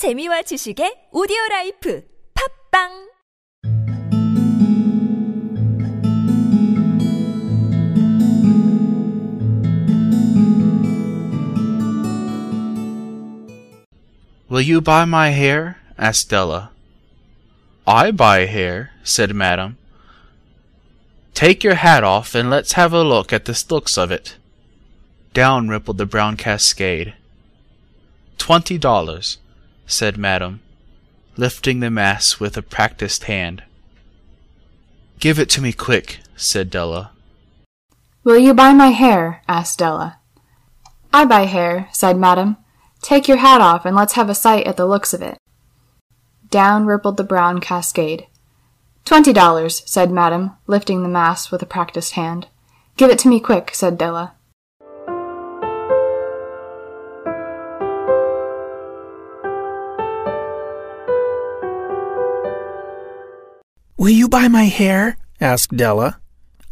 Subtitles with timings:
[0.00, 3.10] 재미와 지식의 오디오 라이프 팝빵
[14.48, 15.76] Will you buy my hair?
[15.98, 16.70] asked Della.
[17.86, 19.76] I buy hair, said Madame.
[21.34, 24.38] Take your hat off and let's have a look at the looks of it.
[25.34, 27.12] Down rippled the brown cascade.
[28.38, 29.36] Twenty dollars,
[29.90, 30.60] said Madame,
[31.36, 33.62] lifting the mass with a practised hand.
[35.18, 37.10] Give it to me quick, said Della.
[38.24, 39.42] Will you buy my hair?
[39.48, 40.18] asked Della.
[41.12, 42.56] I buy hair, said Madame.
[43.02, 45.38] Take your hat off and let's have a sight at the looks of it.
[46.50, 48.26] Down rippled the brown cascade.
[49.04, 52.46] Twenty dollars, said Madame, lifting the mass with a practised hand.
[52.96, 54.34] Give it to me quick, said Della.
[64.00, 65.18] Will you buy my hair?
[65.42, 66.20] asked Della.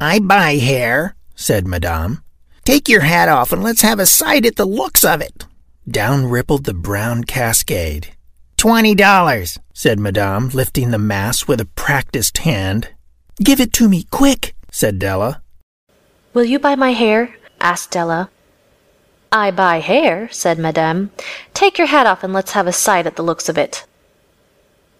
[0.00, 2.22] I buy hair, said Madame.
[2.64, 5.44] Take your hat off and let's have a sight at the looks of it.
[5.86, 8.16] Down rippled the brown cascade.
[8.56, 12.88] Twenty dollars, said Madame, lifting the mass with a practised hand.
[13.44, 15.42] Give it to me, quick, said Della.
[16.32, 17.36] Will you buy my hair?
[17.60, 18.30] asked Della.
[19.30, 21.10] I buy hair, said Madame.
[21.52, 23.84] Take your hat off and let's have a sight at the looks of it.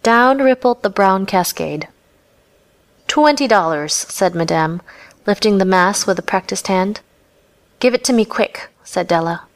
[0.03, 1.89] Down rippled the brown cascade.
[3.09, 4.83] Twenty dollars, said Madame,
[5.27, 7.01] lifting the mass with a practised hand.
[7.81, 9.47] Give it to me quick, said Della.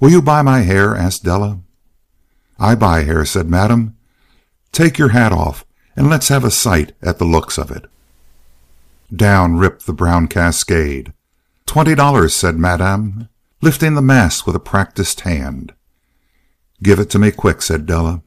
[0.00, 0.96] Will you buy my hair?
[0.96, 1.60] asked Della.
[2.58, 3.96] I buy hair, said Madame.
[4.72, 7.84] Take your hat off, and let's have a sight at the looks of it.
[9.14, 11.12] Down ripped the brown cascade.
[11.64, 13.28] Twenty dollars, said Madame,
[13.62, 15.72] lifting the mass with a practised hand.
[16.82, 18.22] Give it to me quick, said Della.